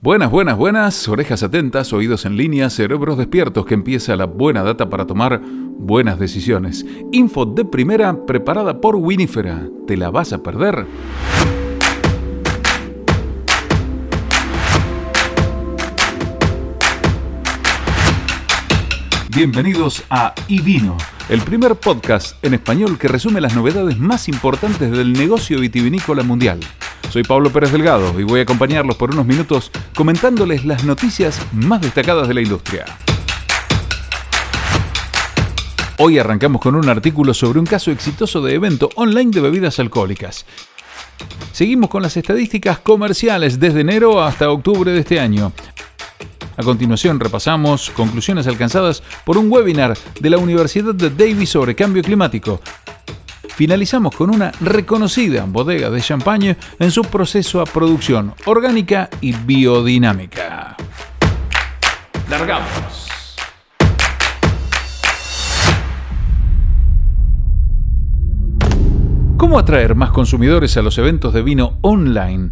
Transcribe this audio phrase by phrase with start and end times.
[0.00, 4.88] Buenas, buenas, buenas, orejas atentas, oídos en línea, cerebros despiertos, que empieza la buena data
[4.88, 6.86] para tomar buenas decisiones.
[7.10, 9.60] Info de primera preparada por Winifera.
[9.88, 10.86] ¿Te la vas a perder?
[19.34, 20.96] Bienvenidos a iVino,
[21.28, 26.60] el primer podcast en español que resume las novedades más importantes del negocio vitivinícola mundial.
[27.10, 31.80] Soy Pablo Pérez Delgado y voy a acompañarlos por unos minutos comentándoles las noticias más
[31.80, 32.84] destacadas de la industria.
[35.96, 40.44] Hoy arrancamos con un artículo sobre un caso exitoso de evento online de bebidas alcohólicas.
[41.52, 45.52] Seguimos con las estadísticas comerciales desde enero hasta octubre de este año.
[46.58, 52.02] A continuación repasamos conclusiones alcanzadas por un webinar de la Universidad de Davis sobre cambio
[52.02, 52.60] climático,
[53.58, 60.76] finalizamos con una reconocida bodega de champagne en su proceso a producción orgánica y biodinámica.
[62.30, 63.08] Largamos.
[69.36, 72.50] ¿Cómo atraer más consumidores a los eventos de vino online?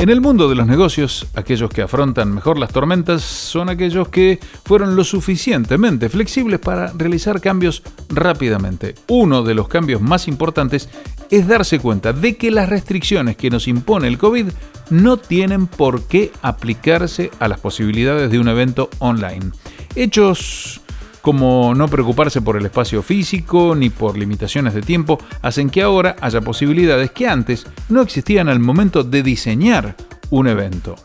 [0.00, 4.40] En el mundo de los negocios, aquellos que afrontan mejor las tormentas son aquellos que
[4.64, 8.94] fueron lo suficientemente flexibles para realizar cambios rápidamente.
[9.08, 10.88] Uno de los cambios más importantes
[11.30, 14.46] es darse cuenta de que las restricciones que nos impone el COVID
[14.88, 19.50] no tienen por qué aplicarse a las posibilidades de un evento online.
[19.94, 20.80] Hechos
[21.22, 26.16] como no preocuparse por el espacio físico ni por limitaciones de tiempo, hacen que ahora
[26.20, 29.96] haya posibilidades que antes no existían al momento de diseñar
[30.30, 30.96] un evento.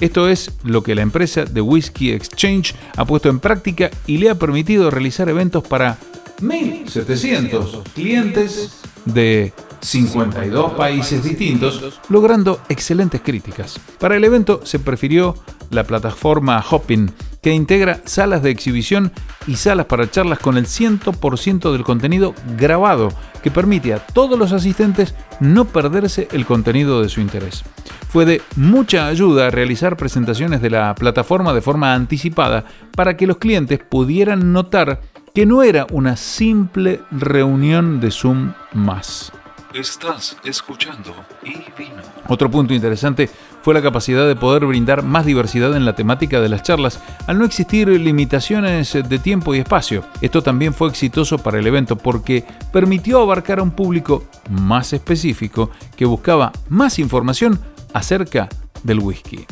[0.00, 4.30] Esto es lo que la empresa de Whiskey Exchange ha puesto en práctica y le
[4.30, 5.98] ha permitido realizar eventos para
[6.40, 13.80] 1.700 clientes de 52 países distintos, logrando excelentes críticas.
[13.98, 15.34] Para el evento se prefirió
[15.70, 17.10] la plataforma Hopping,
[17.48, 19.10] que integra salas de exhibición
[19.46, 23.08] y salas para charlas con el 100% del contenido grabado,
[23.42, 27.64] que permite a todos los asistentes no perderse el contenido de su interés.
[28.10, 33.38] Fue de mucha ayuda realizar presentaciones de la plataforma de forma anticipada para que los
[33.38, 35.00] clientes pudieran notar
[35.34, 39.32] que no era una simple reunión de Zoom más.
[39.78, 42.02] Estás escuchando y vino.
[42.26, 43.30] Otro punto interesante
[43.62, 47.38] fue la capacidad de poder brindar más diversidad en la temática de las charlas, al
[47.38, 50.04] no existir limitaciones de tiempo y espacio.
[50.20, 55.70] Esto también fue exitoso para el evento porque permitió abarcar a un público más específico
[55.94, 57.60] que buscaba más información
[57.94, 58.48] acerca
[58.82, 59.46] del whisky.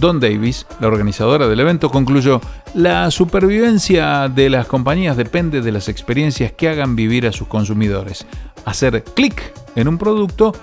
[0.00, 2.40] Don Davis, la organizadora del evento, concluyó,
[2.72, 8.26] la supervivencia de las compañías depende de las experiencias que hagan vivir a sus consumidores.
[8.64, 10.54] Hacer clic en un producto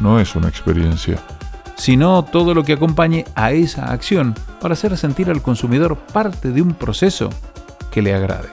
[0.00, 1.18] no es una experiencia,
[1.76, 6.60] sino todo lo que acompañe a esa acción para hacer sentir al consumidor parte de
[6.60, 7.30] un proceso
[7.90, 8.48] que le agrade.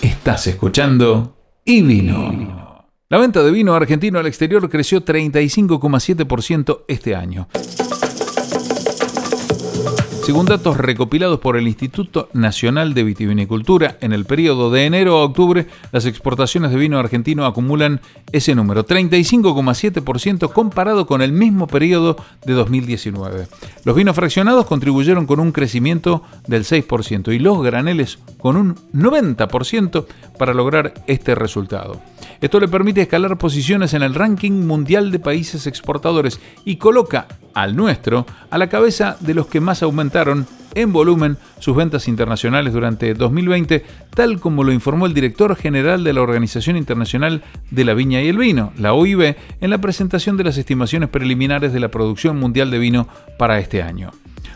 [0.00, 2.86] Estás escuchando y vino.
[3.08, 7.48] La venta de vino argentino al exterior creció 35,7% este año.
[10.24, 15.24] Según datos recopilados por el Instituto Nacional de Vitivinicultura, en el periodo de enero a
[15.24, 18.00] octubre, las exportaciones de vino argentino acumulan
[18.32, 23.48] ese número, 35,7% comparado con el mismo periodo de 2019.
[23.84, 30.06] Los vinos fraccionados contribuyeron con un crecimiento del 6% y los graneles con un 90%
[30.38, 32.00] para lograr este resultado.
[32.44, 37.74] Esto le permite escalar posiciones en el ranking mundial de países exportadores y coloca al
[37.74, 43.14] nuestro a la cabeza de los que más aumentaron en volumen sus ventas internacionales durante
[43.14, 48.20] 2020, tal como lo informó el director general de la Organización Internacional de la Viña
[48.20, 52.38] y el Vino, la OIB, en la presentación de las estimaciones preliminares de la producción
[52.38, 54.10] mundial de vino para este año.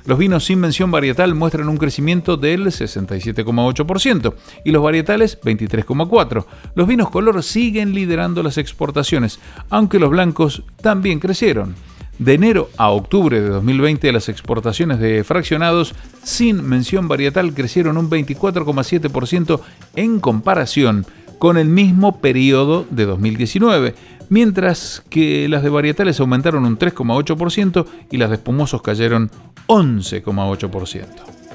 [0.09, 6.47] Los vinos sin mención varietal muestran un crecimiento del 67,8% y los varietales 23,4%.
[6.75, 9.39] Los vinos color siguen liderando las exportaciones,
[9.69, 11.75] aunque los blancos también crecieron.
[12.19, 18.09] De enero a octubre de 2020 las exportaciones de fraccionados sin mención varietal crecieron un
[18.09, 19.61] 24,7%
[19.95, 21.05] en comparación
[21.39, 23.95] con el mismo periodo de 2019,
[24.29, 29.31] mientras que las de varietales aumentaron un 3,8% y las de espumosos cayeron
[29.67, 31.07] 11,8%.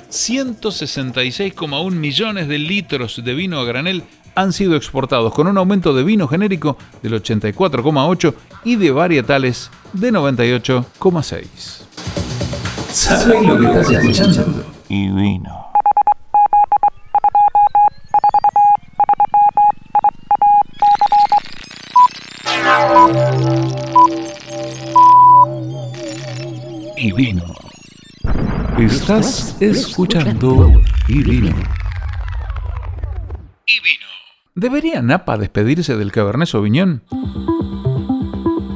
[0.09, 4.03] 166,1 millones de litros de vino a granel
[4.35, 8.33] han sido exportados, con un aumento de vino genérico del 84,8
[8.63, 11.45] y de varietales de 98,6.
[12.91, 14.65] ¿Sabes lo que estás escuchando?
[14.89, 15.62] Y vino.
[27.03, 27.44] Y vino.
[28.79, 30.71] Estás escuchando
[31.09, 31.50] y vino.
[33.67, 34.07] Y vino.
[34.55, 37.03] ¿Debería Napa despedirse del Cabernet Sauvignon?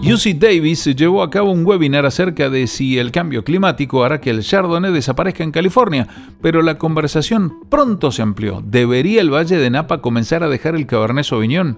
[0.03, 4.29] UC Davis llevó a cabo un webinar acerca de si el cambio climático hará que
[4.29, 6.07] el Chardonnay desaparezca en California,
[6.41, 8.61] pero la conversación pronto se amplió.
[8.61, 11.77] ¿Debería el Valle de Napa comenzar a dejar el Cabernet Sauvignon?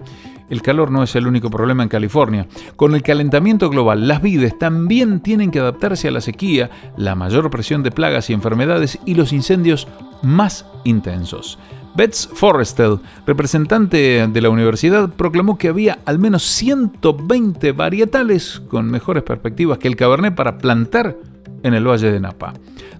[0.50, 2.46] El calor no es el único problema en California.
[2.76, 7.48] Con el calentamiento global, las vides también tienen que adaptarse a la sequía, la mayor
[7.50, 9.86] presión de plagas y enfermedades y los incendios
[10.22, 11.58] más intensos.
[11.94, 19.22] Betts Forrestel, representante de la universidad, proclamó que había al menos 120 varietales con mejores
[19.22, 21.16] perspectivas que el Cabernet para plantar
[21.62, 22.52] en el Valle de Napa.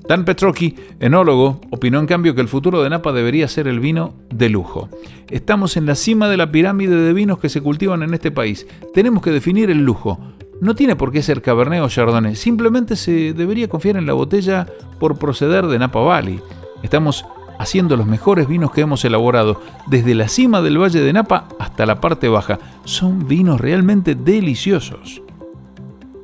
[0.09, 4.15] Dan Petrocchi, enólogo, opinó en cambio que el futuro de Napa debería ser el vino
[4.29, 4.89] de lujo.
[5.29, 8.67] Estamos en la cima de la pirámide de vinos que se cultivan en este país.
[8.93, 10.19] Tenemos que definir el lujo.
[10.61, 14.67] No tiene por qué ser Cabernet o Chardonnay, simplemente se debería confiar en la botella
[14.99, 16.41] por proceder de Napa Valley.
[16.83, 17.25] Estamos
[17.61, 21.87] haciendo los mejores vinos que hemos elaborado, desde la cima del Valle de Napa hasta
[21.87, 22.59] la parte baja.
[22.85, 25.23] Son vinos realmente deliciosos.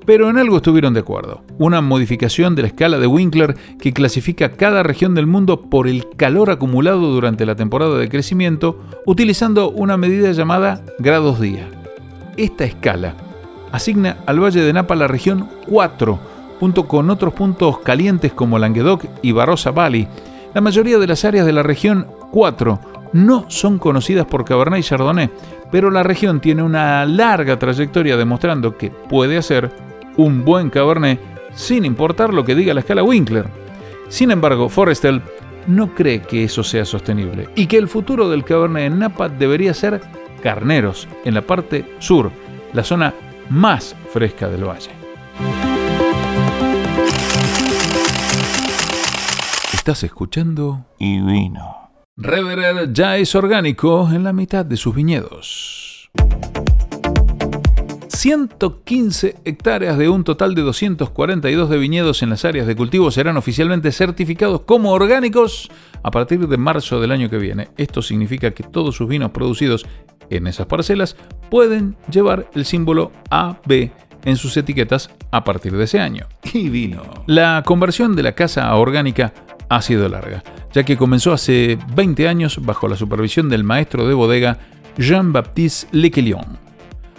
[0.07, 4.53] Pero en algo estuvieron de acuerdo, una modificación de la escala de Winkler que clasifica
[4.53, 9.97] cada región del mundo por el calor acumulado durante la temporada de crecimiento, utilizando una
[9.97, 11.69] medida llamada grados día.
[12.37, 13.17] Esta escala
[13.73, 16.19] asigna al Valle de Napa la región 4,
[16.61, 20.07] junto con otros puntos calientes como Languedoc y Barossa Valley,
[20.55, 22.79] la mayoría de las áreas de la región 4
[23.13, 25.31] no son conocidas por Cabernet y Chardonnay,
[25.73, 29.86] pero la región tiene una larga trayectoria demostrando que puede hacer
[30.17, 31.21] un buen Cabernet
[31.55, 33.47] sin importar lo que diga la escala Winkler.
[34.09, 35.23] Sin embargo, Forrestel
[35.67, 39.75] no cree que eso sea sostenible y que el futuro del Cabernet en Napa debería
[39.75, 40.01] ser
[40.43, 42.31] Carneros, en la parte sur,
[42.73, 43.15] la zona
[43.51, 44.91] más fresca del valle.
[49.73, 51.91] Estás escuchando Y vino.
[52.17, 56.11] Rederer ya es orgánico en la mitad de sus viñedos.
[58.17, 63.37] 115 hectáreas de un total de 242 de viñedos en las áreas de cultivo serán
[63.37, 65.71] oficialmente certificados como orgánicos
[66.03, 67.69] a partir de marzo del año que viene.
[67.77, 69.85] Esto significa que todos sus vinos producidos
[70.31, 71.15] en esas parcelas
[71.51, 73.91] pueden llevar el símbolo AB
[74.25, 76.27] en sus etiquetas a partir de ese año.
[76.55, 77.03] Y vino.
[77.27, 79.35] La conversión de la casa a orgánica
[79.69, 80.43] ha sido larga,
[80.73, 84.59] ya que comenzó hace 20 años bajo la supervisión del maestro de bodega
[84.97, 86.66] Jean-Baptiste Lequelion.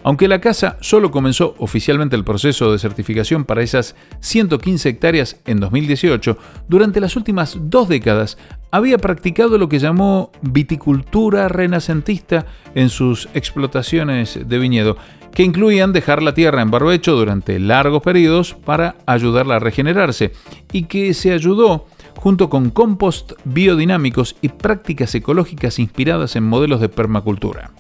[0.08, 5.60] Aunque la casa solo comenzó oficialmente el proceso de certificación para esas 115 hectáreas en
[5.60, 6.38] 2018,
[6.70, 8.38] durante las últimas dos décadas
[8.72, 14.96] había practicado lo que llamó viticultura renacentista en sus explotaciones de viñedo,
[15.34, 20.32] que incluían dejar la tierra en barbecho durante largos periodos para ayudarla a regenerarse,
[20.72, 26.88] y que se ayudó junto con compost biodinámicos y prácticas ecológicas inspiradas en modelos de
[26.88, 27.74] permacultura.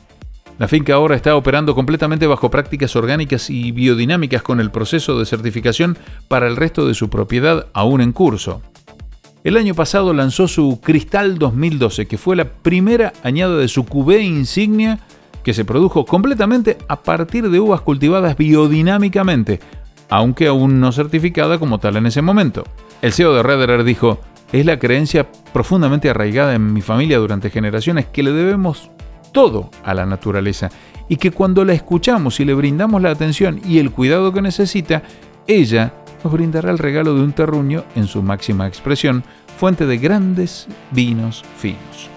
[0.60, 5.26] La finca ahora está operando completamente bajo prácticas orgánicas y biodinámicas con el proceso de
[5.26, 8.64] certificación para el resto de su propiedad aún en curso.
[9.44, 14.24] El año pasado lanzó su Cristal 2012, que fue la primera añada de su cubé
[14.24, 15.00] insignia
[15.44, 19.60] que se produjo completamente a partir de uvas cultivadas biodinámicamente,
[20.10, 22.64] aunque aún no certificada como tal en ese momento.
[23.04, 24.20] El CEO de Rederer dijo,
[24.52, 28.90] es la creencia profundamente arraigada en mi familia durante generaciones que le debemos
[29.38, 30.72] todo a la naturaleza
[31.08, 35.04] y que cuando la escuchamos y le brindamos la atención y el cuidado que necesita,
[35.46, 39.24] ella nos brindará el regalo de un terruño en su máxima expresión,
[39.60, 42.10] fuente de grandes vinos finos.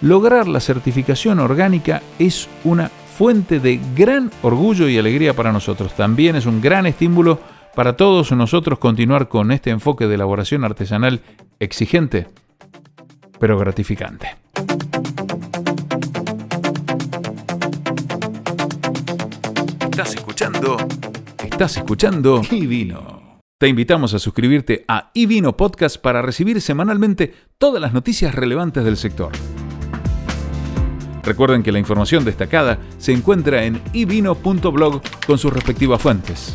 [0.00, 5.92] Lograr la certificación orgánica es una fuente de gran orgullo y alegría para nosotros.
[5.92, 7.38] También es un gran estímulo
[7.74, 11.20] para todos nosotros continuar con este enfoque de elaboración artesanal
[11.58, 12.28] exigente,
[13.38, 14.38] pero gratificante.
[20.00, 20.76] Estás escuchando.
[21.44, 22.40] Estás escuchando.
[22.50, 23.38] Y vino.
[23.58, 28.96] Te invitamos a suscribirte a iVino Podcast para recibir semanalmente todas las noticias relevantes del
[28.96, 29.30] sector.
[31.22, 36.54] Recuerden que la información destacada se encuentra en ivino.blog con sus respectivas fuentes.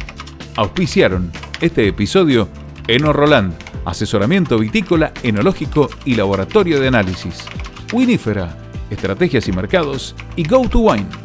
[0.55, 2.49] Auspiciaron este episodio
[2.87, 3.53] Eno Roland,
[3.85, 7.45] asesoramiento vitícola, enológico y laboratorio de análisis.
[7.93, 8.57] Winifera,
[8.89, 11.24] estrategias y mercados y Go to Wine.